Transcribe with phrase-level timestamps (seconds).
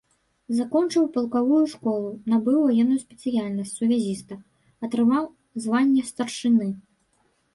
[0.59, 4.39] Закончыў палкавую школу, набыў ваенную спецыяльнасць сувязіста,
[4.87, 5.23] атрымаў
[5.67, 6.67] званне старшыны.